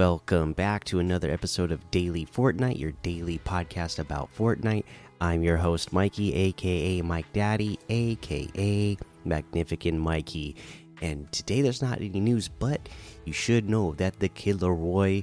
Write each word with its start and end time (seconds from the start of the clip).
Welcome 0.00 0.54
back 0.54 0.84
to 0.84 0.98
another 0.98 1.30
episode 1.30 1.70
of 1.70 1.90
Daily 1.90 2.24
Fortnite, 2.24 2.78
your 2.78 2.92
daily 3.02 3.38
podcast 3.40 3.98
about 3.98 4.34
Fortnite. 4.34 4.84
I'm 5.20 5.42
your 5.42 5.58
host, 5.58 5.92
Mikey, 5.92 6.34
aka 6.34 7.02
Mike 7.02 7.30
Daddy, 7.34 7.78
aka 7.90 8.96
Magnificent 9.26 10.00
Mikey. 10.00 10.56
And 11.02 11.30
today 11.32 11.60
there's 11.60 11.82
not 11.82 11.98
any 11.98 12.18
news, 12.18 12.48
but 12.48 12.80
you 13.26 13.34
should 13.34 13.68
know 13.68 13.92
that 13.96 14.18
the 14.20 14.30
Kid 14.30 14.60
Laroi 14.60 15.22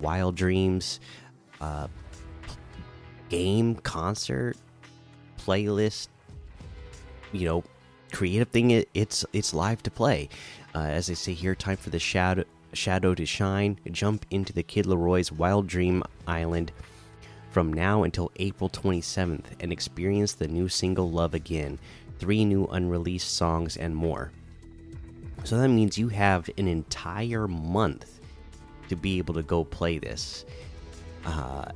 Wild 0.00 0.34
Dreams 0.34 0.98
uh, 1.60 1.86
game, 3.28 3.76
concert, 3.76 4.56
playlist, 5.38 6.08
you 7.30 7.46
know, 7.46 7.62
creative 8.10 8.48
thing, 8.48 8.72
it, 8.72 8.88
it's 8.92 9.24
it's 9.32 9.54
live 9.54 9.84
to 9.84 9.90
play. 9.92 10.28
Uh, 10.74 10.80
as 10.80 11.06
they 11.06 11.14
say 11.14 11.32
here, 11.32 11.54
time 11.54 11.76
for 11.76 11.90
the 11.90 12.00
shadow 12.00 12.42
shadow 12.72 13.14
to 13.14 13.26
shine. 13.26 13.78
Jump 13.90 14.26
into 14.30 14.52
the 14.52 14.62
Kid 14.62 14.86
Laroi's 14.86 15.32
Wild 15.32 15.66
Dream 15.66 16.02
Island 16.26 16.72
from 17.50 17.72
now 17.72 18.02
until 18.02 18.30
April 18.36 18.68
27th 18.68 19.44
and 19.60 19.72
experience 19.72 20.34
the 20.34 20.48
new 20.48 20.68
single 20.68 21.10
Love 21.10 21.34
Again, 21.34 21.78
three 22.18 22.44
new 22.44 22.66
unreleased 22.66 23.34
songs, 23.34 23.76
and 23.76 23.96
more. 23.96 24.30
So 25.44 25.58
that 25.58 25.68
means 25.68 25.96
you 25.96 26.08
have 26.08 26.50
an 26.58 26.68
entire 26.68 27.48
month 27.48 28.20
to 28.88 28.96
be 28.96 29.18
able 29.18 29.34
to 29.34 29.42
go 29.42 29.64
play 29.64 29.98
this, 29.98 30.44
uh, 31.24 31.66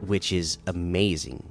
which 0.00 0.32
is 0.32 0.58
amazing. 0.66 1.48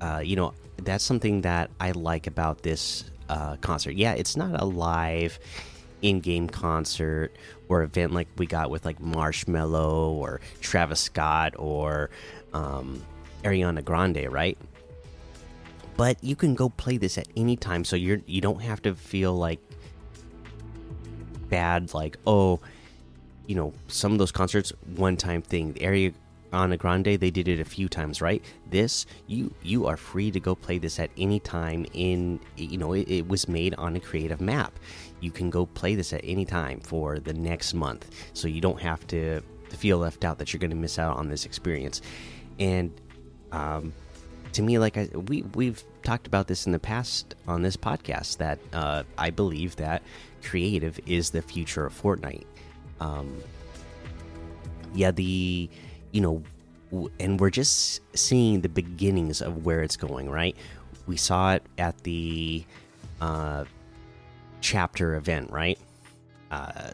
Uh, 0.00 0.20
you 0.24 0.36
know, 0.36 0.54
that's 0.76 1.04
something 1.04 1.40
that 1.40 1.70
I 1.80 1.92
like 1.92 2.26
about 2.26 2.62
this 2.62 3.10
uh, 3.28 3.56
concert. 3.56 3.94
Yeah, 3.94 4.12
it's 4.12 4.36
not 4.36 4.60
a 4.60 4.64
live 4.64 5.38
in-game 6.02 6.48
concert 6.48 7.32
or 7.68 7.82
event 7.82 8.12
like 8.12 8.28
we 8.36 8.46
got 8.46 8.70
with 8.70 8.84
like 8.84 9.00
Marshmello 9.00 10.10
or 10.10 10.40
Travis 10.60 11.00
Scott 11.00 11.54
or 11.58 12.10
um, 12.52 13.02
Ariana 13.44 13.84
Grande, 13.84 14.30
right? 14.30 14.58
But 15.96 16.22
you 16.22 16.36
can 16.36 16.54
go 16.54 16.68
play 16.68 16.96
this 16.96 17.18
at 17.18 17.26
any 17.36 17.56
time, 17.56 17.84
so 17.84 17.96
you're 17.96 18.20
you 18.26 18.40
don't 18.40 18.62
have 18.62 18.80
to 18.82 18.94
feel 18.94 19.34
like 19.34 19.58
bad, 21.48 21.92
like 21.92 22.16
oh, 22.26 22.60
you 23.46 23.54
know, 23.54 23.72
some 23.88 24.12
of 24.12 24.18
those 24.18 24.30
concerts 24.30 24.72
one-time 24.96 25.42
thing. 25.42 25.72
The 25.72 26.12
Ariana 26.52 26.78
Grande, 26.78 27.18
they 27.20 27.30
did 27.30 27.48
it 27.48 27.60
a 27.60 27.64
few 27.64 27.88
times, 27.88 28.20
right? 28.20 28.42
This, 28.70 29.06
you 29.26 29.54
you 29.62 29.86
are 29.86 29.96
free 29.96 30.30
to 30.30 30.40
go 30.40 30.54
play 30.54 30.78
this 30.78 30.98
at 30.98 31.10
any 31.16 31.40
time. 31.40 31.86
In 31.92 32.40
you 32.56 32.78
know, 32.78 32.92
it, 32.92 33.08
it 33.08 33.28
was 33.28 33.48
made 33.48 33.74
on 33.74 33.96
a 33.96 34.00
creative 34.00 34.40
map. 34.40 34.78
You 35.20 35.30
can 35.30 35.50
go 35.50 35.66
play 35.66 35.94
this 35.94 36.12
at 36.12 36.20
any 36.24 36.44
time 36.44 36.80
for 36.80 37.18
the 37.18 37.34
next 37.34 37.74
month, 37.74 38.10
so 38.32 38.48
you 38.48 38.60
don't 38.60 38.80
have 38.80 39.06
to, 39.08 39.40
to 39.40 39.76
feel 39.76 39.98
left 39.98 40.24
out 40.24 40.38
that 40.38 40.52
you're 40.52 40.60
going 40.60 40.70
to 40.70 40.76
miss 40.76 40.98
out 40.98 41.16
on 41.16 41.28
this 41.28 41.44
experience. 41.44 42.00
And 42.58 42.92
um, 43.52 43.92
to 44.52 44.62
me, 44.62 44.78
like 44.78 44.96
I, 44.96 45.08
we 45.14 45.42
we've 45.54 45.82
talked 46.02 46.26
about 46.26 46.46
this 46.46 46.66
in 46.66 46.72
the 46.72 46.78
past 46.78 47.34
on 47.46 47.62
this 47.62 47.76
podcast 47.76 48.38
that 48.38 48.58
uh, 48.72 49.02
I 49.16 49.30
believe 49.30 49.76
that 49.76 50.02
creative 50.42 50.98
is 51.06 51.30
the 51.30 51.42
future 51.42 51.86
of 51.86 52.00
Fortnite. 52.00 52.46
Um, 53.00 53.36
yeah, 54.94 55.10
the 55.10 55.68
you 56.12 56.20
know, 56.20 56.42
and 57.20 57.38
we're 57.38 57.50
just 57.50 58.00
seeing 58.16 58.60
the 58.60 58.68
beginnings 58.68 59.42
of 59.42 59.64
where 59.64 59.82
it's 59.82 59.96
going. 59.96 60.30
Right, 60.30 60.56
we 61.06 61.16
saw 61.16 61.54
it 61.54 61.62
at 61.78 62.02
the 62.02 62.64
uh, 63.20 63.64
chapter 64.60 65.16
event. 65.16 65.50
Right, 65.50 65.78
uh, 66.50 66.90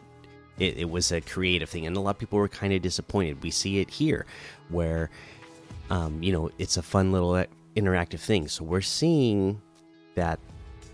it, 0.57 0.77
it 0.77 0.89
was 0.89 1.11
a 1.11 1.21
creative 1.21 1.69
thing, 1.69 1.85
and 1.85 1.95
a 1.95 1.99
lot 1.99 2.11
of 2.11 2.19
people 2.19 2.39
were 2.39 2.47
kind 2.47 2.73
of 2.73 2.81
disappointed. 2.81 3.43
We 3.43 3.51
see 3.51 3.79
it 3.79 3.89
here, 3.89 4.25
where 4.69 5.09
um, 5.89 6.21
you 6.21 6.31
know, 6.31 6.49
it's 6.57 6.77
a 6.77 6.83
fun 6.83 7.11
little 7.11 7.43
interactive 7.75 8.19
thing. 8.19 8.47
So 8.47 8.63
we're 8.63 8.81
seeing 8.81 9.61
that 10.15 10.39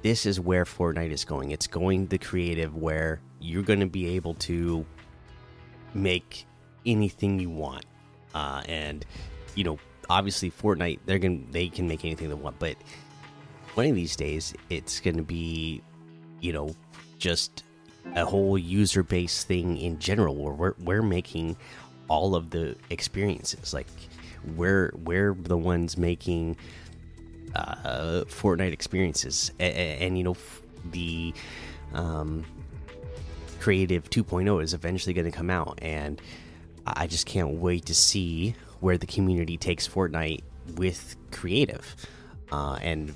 this 0.02 0.26
is 0.26 0.40
where 0.40 0.66
Fortnite 0.66 1.12
is 1.12 1.24
going. 1.24 1.52
It's 1.52 1.68
going 1.68 2.08
the 2.08 2.18
creative 2.18 2.76
where 2.76 3.22
you're 3.40 3.64
going 3.64 3.80
to 3.80 3.86
be 3.86 4.16
able 4.16 4.34
to 4.36 4.86
make 5.94 6.46
anything 6.86 7.40
you 7.40 7.50
want. 7.50 7.86
Uh, 8.34 8.64
and 8.68 9.06
you 9.56 9.64
know, 9.64 9.78
obviously 10.10 10.52
Fortnite 10.52 11.00
they're 11.06 11.20
going 11.20 11.48
they 11.52 11.70
can 11.70 11.88
make 11.88 12.06
anything 12.06 12.30
they 12.30 12.36
want, 12.36 12.60
but 12.60 12.76
one 13.74 13.88
of 13.88 13.96
these 13.96 14.16
days 14.16 14.54
it's 14.70 15.00
going 15.00 15.18
to 15.18 15.24
be 15.24 15.82
you 16.42 16.52
know, 16.52 16.76
just 17.18 17.64
a 18.16 18.26
whole 18.26 18.58
user 18.58 19.04
base 19.04 19.44
thing 19.44 19.78
in 19.78 19.98
general 20.00 20.36
where 20.36 20.54
we're 20.54 20.74
we're 20.80 21.04
making 21.04 21.56
all 22.10 22.36
of 22.36 22.50
the 22.50 22.76
experiences. 22.90 23.74
Like 23.74 23.88
we're 24.58 24.92
we're 25.04 25.34
the 25.34 25.58
ones 25.58 25.98
making 25.98 26.58
uh, 27.56 28.26
Fortnite 28.28 28.74
experiences, 28.74 29.52
and, 29.60 29.74
and 29.76 30.18
you 30.18 30.24
know 30.24 30.36
the 30.92 31.34
um, 31.94 32.44
creative 33.60 34.10
2.0 34.10 34.64
is 34.64 34.74
eventually 34.74 35.14
going 35.14 35.30
to 35.30 35.38
come 35.38 35.52
out, 35.52 35.80
and 35.82 36.20
I 36.86 37.08
just 37.08 37.26
can't 37.26 37.52
wait 37.52 37.86
to 37.86 37.96
see 37.96 38.56
where 38.80 38.98
the 38.98 39.06
community 39.06 39.58
takes 39.58 39.88
Fortnite 39.88 40.42
with 40.76 41.16
creative 41.32 41.96
uh, 42.52 42.80
and 42.82 43.14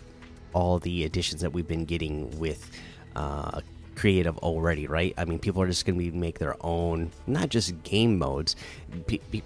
all 0.54 0.80
the 0.80 1.04
additions 1.04 1.42
that 1.42 1.52
we've 1.52 1.68
been 1.68 1.86
getting 1.86 2.38
with 2.40 2.72
uh, 3.16 3.62
creative 3.96 4.38
already, 4.40 4.88
right? 4.88 5.14
I 5.18 5.26
mean, 5.26 5.40
people 5.40 5.62
are 5.62 5.68
just 5.68 5.86
going 5.86 6.00
to 6.00 6.18
make 6.18 6.40
their 6.40 6.56
own, 6.62 7.12
not 7.28 7.50
just 7.50 7.82
game 7.84 8.18
modes. 8.18 8.56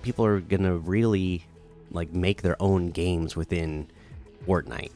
People 0.03 0.25
are 0.25 0.39
going 0.39 0.63
to 0.63 0.77
really 0.77 1.45
like 1.91 2.13
make 2.13 2.41
their 2.41 2.61
own 2.61 2.91
games 2.91 3.35
within 3.35 3.87
Fortnite. 4.45 4.91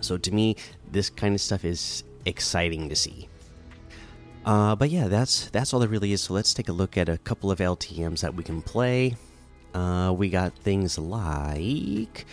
So 0.00 0.18
to 0.18 0.34
me, 0.34 0.56
this 0.90 1.08
kind 1.08 1.34
of 1.34 1.40
stuff 1.40 1.64
is 1.64 2.04
exciting 2.26 2.88
to 2.88 2.96
see. 2.96 3.28
Uh, 4.44 4.76
but 4.76 4.90
yeah, 4.90 5.08
that's 5.08 5.48
that's 5.50 5.72
all 5.72 5.80
there 5.80 5.88
really 5.88 6.12
is. 6.12 6.22
So 6.22 6.34
let's 6.34 6.52
take 6.52 6.68
a 6.68 6.72
look 6.72 6.96
at 6.98 7.08
a 7.08 7.18
couple 7.18 7.50
of 7.50 7.58
LTM's 7.58 8.20
that 8.20 8.34
we 8.34 8.44
can 8.44 8.62
play. 8.62 9.16
Uh, 9.72 10.14
we 10.16 10.28
got 10.28 10.54
things 10.58 10.98
like 10.98 12.26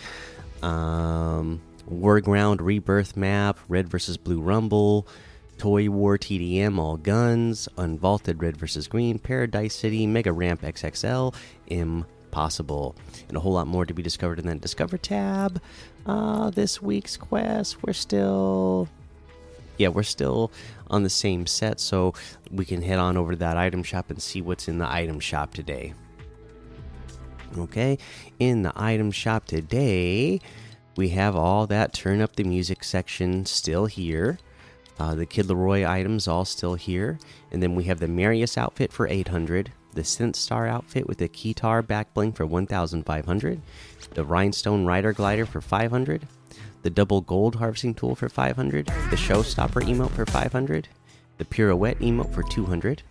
um, 0.62 1.60
Warground 1.90 2.60
Rebirth 2.60 3.16
Map, 3.16 3.58
Red 3.68 3.88
versus 3.88 4.16
Blue 4.16 4.40
Rumble, 4.40 5.08
Toy 5.58 5.88
War 5.88 6.18
TDM 6.18 6.78
All 6.78 6.96
Guns, 6.96 7.68
Unvaulted 7.76 8.40
Red 8.40 8.56
versus 8.56 8.86
Green, 8.86 9.18
Paradise 9.18 9.74
City, 9.74 10.06
Mega 10.06 10.32
Ramp 10.32 10.62
XXL, 10.62 11.34
Impossible, 11.66 12.94
and 13.28 13.36
a 13.36 13.40
whole 13.40 13.52
lot 13.52 13.66
more 13.66 13.86
to 13.86 13.94
be 13.94 14.02
discovered 14.02 14.38
in 14.38 14.46
that 14.46 14.60
Discover 14.60 14.98
tab. 14.98 15.60
Uh, 16.06 16.50
this 16.50 16.82
week's 16.82 17.16
quest, 17.16 17.82
we're 17.82 17.92
still. 17.92 18.88
Yeah, 19.82 19.88
we're 19.88 20.04
still 20.04 20.52
on 20.90 21.02
the 21.02 21.10
same 21.10 21.44
set, 21.44 21.80
so 21.80 22.14
we 22.52 22.64
can 22.64 22.82
head 22.82 23.00
on 23.00 23.16
over 23.16 23.32
to 23.32 23.38
that 23.38 23.56
item 23.56 23.82
shop 23.82 24.10
and 24.10 24.22
see 24.22 24.40
what's 24.40 24.68
in 24.68 24.78
the 24.78 24.88
item 24.88 25.18
shop 25.18 25.54
today. 25.54 25.92
Okay, 27.58 27.98
in 28.38 28.62
the 28.62 28.72
item 28.76 29.10
shop 29.10 29.44
today, 29.44 30.40
we 30.96 31.08
have 31.08 31.34
all 31.34 31.66
that 31.66 31.92
turn 31.92 32.20
up 32.20 32.36
the 32.36 32.44
music 32.44 32.84
section 32.84 33.44
still 33.44 33.86
here. 33.86 34.38
Uh, 35.00 35.16
the 35.16 35.26
Kid 35.26 35.46
Laroi 35.46 35.84
items 35.84 36.28
all 36.28 36.44
still 36.44 36.76
here, 36.76 37.18
and 37.50 37.60
then 37.60 37.74
we 37.74 37.82
have 37.84 37.98
the 37.98 38.06
Marius 38.06 38.56
outfit 38.56 38.92
for 38.92 39.08
800, 39.08 39.72
the 39.94 40.02
Synth 40.02 40.36
Star 40.36 40.68
outfit 40.68 41.08
with 41.08 41.18
the 41.18 41.28
Keytar 41.28 41.84
back 41.84 42.14
bling 42.14 42.30
for 42.30 42.46
1,500, 42.46 43.60
the 44.14 44.24
Rhinestone 44.24 44.84
Rider 44.84 45.12
glider 45.12 45.44
for 45.44 45.60
500, 45.60 46.28
the 46.82 46.90
Double 46.90 47.20
Gold 47.20 47.56
harvesting 47.56 47.94
tool 47.94 48.14
for 48.14 48.28
500, 48.28 48.86
the 48.86 49.16
Showstopper 49.16 49.82
emote 49.82 50.10
for 50.10 50.26
500, 50.26 50.88
the 51.38 51.44
Pirouette 51.44 51.98
emote 51.98 52.32
for 52.32 52.42
200. 52.42 53.02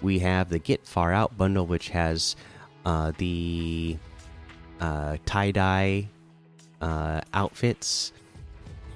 We 0.00 0.18
have 0.20 0.48
the 0.48 0.58
Get 0.58 0.86
Far 0.86 1.12
Out 1.12 1.36
bundle, 1.38 1.66
which 1.66 1.90
has 1.90 2.34
uh, 2.84 3.12
the 3.18 3.96
uh, 4.80 5.16
tie 5.24 5.50
dye 5.52 6.08
uh, 6.80 7.20
outfits. 7.32 8.12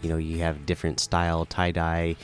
You 0.03 0.11
know, 0.11 0.17
you 0.17 0.39
have 0.39 0.67
different 0.67 1.01
style 1.01 1.45
tie 1.45 1.71
dye 1.71 2.17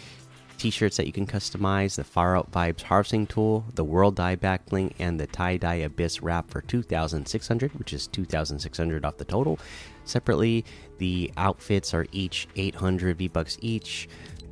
t-shirts 0.63 0.97
that 0.97 1.09
you 1.09 1.13
can 1.13 1.27
customize 1.27 1.97
the 1.97 2.05
far 2.05 2.37
out 2.37 2.49
vibes 2.53 2.83
harvesting 2.83 3.27
tool 3.27 3.65
the 3.75 3.83
world 3.83 4.15
dye 4.15 4.37
back 4.37 4.65
bling 4.67 4.95
and 5.01 5.19
the 5.19 5.27
tie 5.27 5.57
dye 5.57 5.75
abyss 5.75 6.23
wrap 6.23 6.49
for 6.49 6.61
2600 6.61 7.77
which 7.81 7.93
is 7.93 8.07
2600 8.07 9.05
off 9.05 9.17
the 9.17 9.25
total. 9.25 9.59
Separately 10.05 10.65
the 10.99 11.33
outfits 11.37 11.93
are 11.93 12.07
each 12.13 12.47
800 12.55 13.19
v 13.19 13.27
bucks 13.27 13.59
each. 13.61 14.09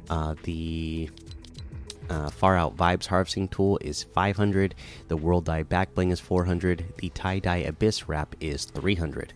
Uh, 0.09 0.35
the 0.43 1.09
uh, 2.09 2.29
far 2.29 2.57
out 2.57 2.77
vibes 2.77 3.07
harvesting 3.07 3.47
tool 3.47 3.79
is 3.81 4.03
500 4.03 4.75
the 5.07 5.17
world 5.17 5.45
dye 5.45 5.63
back 5.63 5.95
bling 5.95 6.11
is 6.11 6.19
400 6.19 6.87
the 6.97 7.11
tie 7.11 7.39
dye 7.39 7.59
abyss 7.59 8.09
wrap 8.09 8.35
is 8.41 8.65
300 8.65 9.33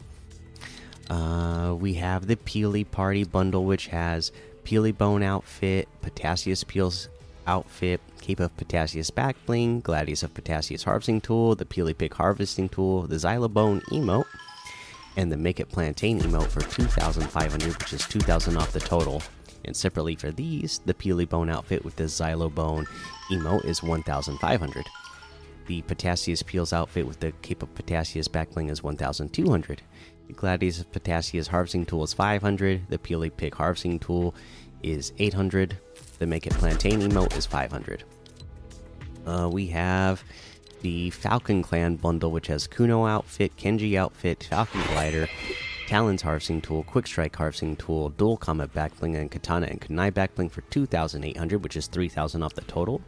uh, 1.08 1.76
we 1.78 1.94
have 1.94 2.26
the 2.26 2.36
Peely 2.36 2.90
Party 2.90 3.24
bundle, 3.24 3.66
which 3.66 3.88
has 3.88 4.32
Peely 4.64 4.96
Bone 4.96 5.22
outfit, 5.22 5.88
Potassius 6.00 6.64
Peels 6.64 7.08
outfit, 7.46 8.00
Cape 8.20 8.40
of 8.40 8.56
Potassius 8.56 9.10
back 9.10 9.36
bling, 9.44 9.82
Gladius 9.82 10.22
of 10.22 10.32
Potassius 10.32 10.84
harvesting 10.84 11.20
tool, 11.20 11.54
the 11.54 11.66
Peely 11.66 11.96
Pig 11.96 12.14
harvesting 12.14 12.70
tool, 12.70 13.02
the 13.02 13.16
Xylobone 13.16 13.82
emote, 13.84 14.24
and 15.16 15.30
the 15.30 15.36
Make 15.36 15.60
It 15.60 15.70
Plantain 15.70 16.20
emote 16.20 16.48
for 16.48 16.62
2,500, 16.62 17.76
which 17.78 17.92
is 17.92 18.06
2,000 18.08 18.56
off 18.56 18.72
the 18.72 18.80
total. 18.80 19.22
And 19.66 19.76
separately 19.76 20.16
for 20.16 20.30
these, 20.30 20.80
the 20.84 20.94
Peely 20.94 21.28
Bone 21.28 21.50
outfit 21.50 21.84
with 21.84 21.96
the 21.96 22.04
Xylobone 22.04 22.86
emote 23.30 23.64
is 23.64 23.82
1,500. 23.82 24.86
The 25.66 25.82
Potassius 25.82 26.42
Peels 26.42 26.72
outfit 26.72 27.06
with 27.06 27.20
the 27.20 27.32
Cape 27.42 27.62
of 27.62 27.74
Potassius 27.74 28.28
back 28.28 28.50
bling 28.50 28.68
is 28.68 28.82
1,200. 28.82 29.82
The 30.26 30.32
Gladius 30.32 30.80
of 30.80 30.90
Potassius 30.90 31.48
harvesting 31.48 31.86
tool 31.86 32.02
is 32.04 32.12
500. 32.12 32.88
The 32.88 32.98
Peely 32.98 33.34
Pig 33.34 33.54
harvesting 33.54 33.98
tool 33.98 34.34
is 34.82 35.12
800. 35.18 35.76
The 36.18 36.26
Make 36.26 36.46
It 36.46 36.54
Plantain 36.54 37.00
emote 37.00 37.36
is 37.36 37.46
500. 37.46 38.04
Uh, 39.26 39.48
we 39.52 39.66
have 39.68 40.22
the 40.82 41.10
Falcon 41.10 41.62
Clan 41.62 41.96
bundle, 41.96 42.30
which 42.30 42.46
has 42.48 42.66
Kuno 42.66 43.06
outfit, 43.06 43.56
Kenji 43.56 43.96
outfit, 43.96 44.44
Falcon 44.44 44.82
glider, 44.88 45.28
Talon's 45.86 46.22
harvesting 46.22 46.60
tool, 46.60 46.82
Quick 46.84 47.06
Strike 47.06 47.36
harvesting 47.36 47.76
tool, 47.76 48.10
Dual 48.10 48.36
Combat 48.36 48.72
backbling, 48.72 49.16
and 49.16 49.30
Katana 49.30 49.66
and 49.66 49.80
Kunai 49.80 50.10
backbling 50.10 50.50
for 50.50 50.62
2,800, 50.62 51.62
which 51.62 51.76
is 51.76 51.86
3,000 51.86 52.42
off 52.42 52.54
the 52.54 52.62
total. 52.62 53.00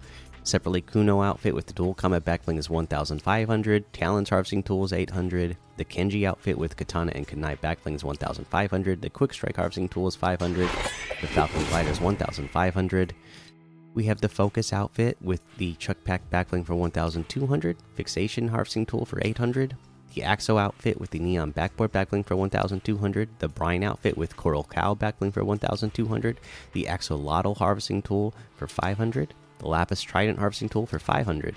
Separately, 0.47 0.81
Kuno 0.81 1.23
outfit 1.23 1.57
with 1.57 1.67
the 1.67 1.73
dual 1.73 1.93
combat 1.93 2.25
backbling 2.25 2.57
is 2.57 2.71
1,500. 2.71 3.93
Talon's 3.93 4.29
harvesting 4.29 4.63
tools 4.63 4.93
800. 4.93 5.57
The 5.77 5.85
Kenji 5.85 6.25
outfit 6.25 6.57
with 6.57 6.77
katana 6.77 7.11
and 7.17 7.27
kunai 7.27 7.59
backbling 7.59 7.97
is 7.97 8.05
1,500. 8.05 9.03
The 9.03 9.11
quick 9.11 9.35
strike 9.35 9.57
harvesting 9.57 9.89
tool 9.89 10.07
is 10.07 10.15
500. 10.15 10.71
The 11.21 11.27
Falcon 11.27 11.65
glider 11.65 11.91
is 11.91 12.01
1,500. 12.01 13.13
We 13.95 14.05
have 14.05 14.21
the 14.21 14.29
Focus 14.29 14.73
outfit 14.73 15.19
with 15.21 15.41
the 15.57 15.75
Chuck 15.75 15.97
Pack 16.05 16.31
backbling 16.31 16.65
for 16.65 16.77
1,200. 16.77 17.79
Fixation 17.97 18.47
harvesting 18.47 18.87
tool 18.87 19.05
for 19.05 19.19
800. 19.23 19.75
The 20.15 20.21
Axo 20.21 20.61
outfit 20.61 21.01
with 21.01 21.11
the 21.11 21.19
Neon 21.19 21.51
backboard 21.51 21.93
backbling 21.93 22.25
for 22.25 22.37
1,200. 22.37 23.41
The 23.41 23.49
Brine 23.49 23.83
outfit 23.83 24.17
with 24.17 24.37
Coral 24.37 24.63
Cow 24.63 24.95
backbling 24.95 25.33
for 25.33 25.45
1,200. 25.45 26.39
The 26.73 26.85
Axolotl 26.85 27.57
harvesting 27.57 28.01
tool 28.01 28.33
for 28.55 28.69
500 28.69 29.35
the 29.59 29.69
Lapis 29.69 30.03
Trident 30.03 30.39
harvesting 30.39 30.69
tool 30.69 30.87
for 30.87 30.99
500. 30.99 31.57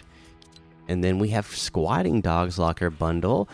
And 0.88 1.04
then 1.04 1.20
we 1.20 1.30
have 1.30 1.46
Squatting 1.46 2.22
Dogs 2.22 2.58
Locker 2.58 2.90
bundle. 2.90 3.48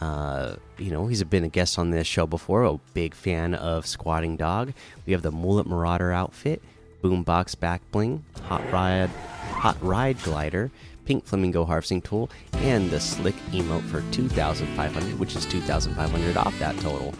Uh, 0.00 0.56
you 0.78 0.90
know, 0.90 1.06
he's 1.06 1.22
been 1.24 1.44
a 1.44 1.48
guest 1.48 1.78
on 1.78 1.90
this 1.90 2.06
show 2.06 2.26
before, 2.26 2.64
a 2.64 2.78
big 2.94 3.14
fan 3.14 3.54
of 3.54 3.86
Squatting 3.86 4.36
Dog. 4.36 4.72
We 5.06 5.12
have 5.12 5.22
the 5.22 5.30
Mullet 5.30 5.66
Marauder 5.66 6.10
outfit, 6.10 6.62
Boombox 7.02 7.58
Back 7.58 7.82
Bling, 7.92 8.24
Hot 8.44 8.62
Ride, 8.72 9.10
Hot 9.52 9.76
Ride 9.82 10.20
Glider, 10.22 10.70
Pink 11.04 11.26
Flamingo 11.26 11.64
Harvesting 11.64 12.00
Tool, 12.00 12.30
and 12.54 12.90
the 12.90 12.98
Slick 12.98 13.34
Emote 13.52 13.84
for 13.88 14.02
2,500, 14.10 15.18
which 15.18 15.36
is 15.36 15.44
2,500 15.46 16.36
off 16.36 16.58
that 16.58 16.76
total 16.78 17.14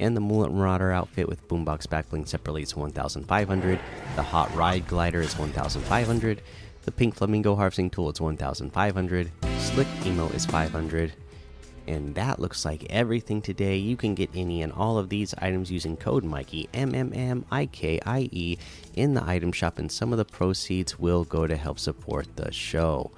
and 0.00 0.16
the 0.16 0.20
Mullet 0.20 0.52
Marauder 0.52 0.92
outfit 0.92 1.28
with 1.28 1.46
Boombox 1.48 1.86
Backbling 1.86 2.26
separately 2.26 2.62
is 2.62 2.76
1,500. 2.76 3.80
The 4.14 4.22
Hot 4.22 4.54
Ride 4.54 4.86
Glider 4.86 5.20
is 5.20 5.38
1,500. 5.38 6.42
The 6.84 6.92
Pink 6.92 7.14
Flamingo 7.14 7.56
Harvesting 7.56 7.90
Tool 7.90 8.10
is 8.10 8.20
1,500. 8.20 9.30
Slick 9.58 9.88
Emo 10.04 10.28
is 10.28 10.46
500. 10.46 11.12
And 11.88 12.14
that 12.16 12.40
looks 12.40 12.64
like 12.64 12.86
everything 12.90 13.40
today. 13.40 13.76
You 13.76 13.96
can 13.96 14.14
get 14.14 14.30
any 14.34 14.62
and 14.62 14.72
all 14.72 14.98
of 14.98 15.08
these 15.08 15.34
items 15.38 15.70
using 15.70 15.96
code 15.96 16.24
Mikey 16.24 16.68
M 16.74 16.94
M 16.94 17.12
M 17.14 17.44
I 17.50 17.66
K 17.66 18.00
I 18.04 18.28
E 18.32 18.58
in 18.94 19.14
the 19.14 19.24
item 19.24 19.52
shop, 19.52 19.78
and 19.78 19.90
some 19.90 20.12
of 20.12 20.18
the 20.18 20.24
proceeds 20.24 20.98
will 20.98 21.24
go 21.24 21.46
to 21.46 21.56
help 21.56 21.78
support 21.78 22.26
the 22.34 22.52
show. 22.52 23.12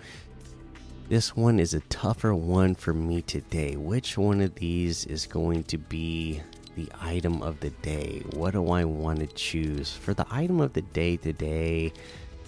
This 1.09 1.35
one 1.35 1.59
is 1.59 1.73
a 1.73 1.81
tougher 1.81 2.35
one 2.35 2.75
for 2.75 2.93
me 2.93 3.23
today. 3.23 3.77
Which 3.77 4.19
one 4.19 4.43
of 4.43 4.55
these 4.57 5.07
is 5.07 5.25
going 5.25 5.65
to 5.65 5.79
be 5.79 6.43
the 6.79 6.91
item 7.01 7.43
of 7.43 7.59
the 7.59 7.71
day. 7.71 8.23
What 8.35 8.53
do 8.53 8.71
I 8.71 8.85
want 8.85 9.19
to 9.19 9.27
choose? 9.27 9.93
For 9.93 10.15
the 10.15 10.27
item 10.31 10.61
of 10.61 10.73
the 10.75 10.83
day 10.83 11.17
today, 11.17 11.93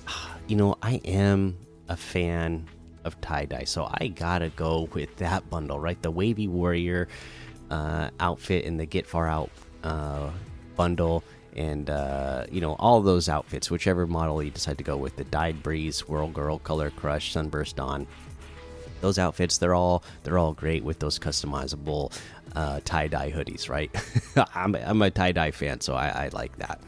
you 0.46 0.56
know, 0.56 0.76
I 0.82 1.00
am 1.04 1.56
a 1.88 1.96
fan 1.96 2.68
of 3.04 3.20
tie 3.20 3.46
dye, 3.46 3.64
so 3.64 3.90
I 3.92 4.06
gotta 4.08 4.50
go 4.50 4.88
with 4.92 5.16
that 5.16 5.50
bundle, 5.50 5.80
right? 5.80 6.00
The 6.00 6.12
Wavy 6.12 6.46
Warrior 6.46 7.08
uh, 7.70 8.10
outfit 8.20 8.66
and 8.66 8.78
the 8.78 8.86
Get 8.86 9.06
Far 9.06 9.26
Out 9.26 9.50
uh, 9.82 10.30
bundle, 10.76 11.24
and 11.56 11.90
uh, 11.90 12.44
you 12.52 12.60
know, 12.60 12.74
all 12.74 13.00
those 13.00 13.28
outfits, 13.28 13.68
whichever 13.68 14.06
model 14.06 14.40
you 14.42 14.50
decide 14.50 14.78
to 14.78 14.84
go 14.84 14.96
with 14.96 15.16
the 15.16 15.24
Dyed 15.24 15.60
Breeze, 15.60 15.96
Swirl 15.96 16.28
Girl, 16.28 16.60
Color 16.60 16.90
Crush, 16.90 17.32
Sunburst 17.32 17.76
Dawn 17.76 18.06
those 19.00 19.18
outfits 19.18 19.58
they're 19.58 19.74
all 19.74 20.02
they're 20.22 20.38
all 20.38 20.52
great 20.52 20.84
with 20.84 20.98
those 20.98 21.18
customizable 21.18 22.12
uh, 22.56 22.80
tie 22.84 23.08
dye 23.08 23.30
hoodies, 23.30 23.68
right? 23.68 23.90
I'm, 24.54 24.74
I'm, 24.74 25.02
a 25.02 25.10
tie 25.10 25.32
dye 25.32 25.50
fan, 25.50 25.80
so 25.80 25.94
I, 25.94 26.08
I 26.08 26.28
like 26.32 26.56
that. 26.58 26.80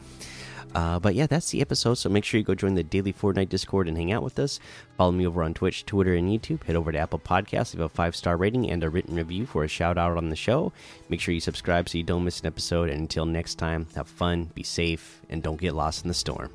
Uh, 0.75 0.97
but 0.99 1.13
yeah, 1.13 1.27
that's 1.27 1.51
the 1.51 1.61
episode. 1.61 1.93
So 1.95 2.09
make 2.09 2.23
sure 2.23 2.39
you 2.39 2.43
go 2.43 2.55
join 2.55 2.73
the 2.73 2.83
daily 2.83 3.13
Fortnite 3.13 3.49
Discord 3.49 3.87
and 3.87 3.95
hang 3.95 4.11
out 4.11 4.23
with 4.23 4.39
us. 4.39 4.59
Follow 4.97 5.11
me 5.11 5.27
over 5.27 5.43
on 5.43 5.53
Twitch, 5.53 5.85
Twitter, 5.85 6.15
and 6.15 6.27
YouTube. 6.27 6.63
Head 6.63 6.75
over 6.75 6.91
to 6.91 6.97
Apple 6.97 7.19
Podcasts, 7.19 7.75
leave 7.75 7.81
a 7.81 7.89
five 7.89 8.15
star 8.15 8.37
rating 8.37 8.69
and 8.71 8.83
a 8.83 8.89
written 8.89 9.15
review 9.15 9.45
for 9.45 9.63
a 9.63 9.67
shout 9.67 9.97
out 9.97 10.17
on 10.17 10.29
the 10.29 10.35
show. 10.35 10.73
Make 11.09 11.21
sure 11.21 11.33
you 11.33 11.39
subscribe 11.39 11.87
so 11.89 11.99
you 11.99 12.03
don't 12.03 12.23
miss 12.23 12.39
an 12.39 12.47
episode. 12.47 12.89
And 12.89 13.01
until 13.01 13.25
next 13.25 13.55
time, 13.55 13.85
have 13.95 14.07
fun, 14.07 14.45
be 14.55 14.63
safe, 14.63 15.21
and 15.29 15.43
don't 15.43 15.61
get 15.61 15.75
lost 15.75 16.03
in 16.03 16.07
the 16.07 16.15
storm. 16.15 16.49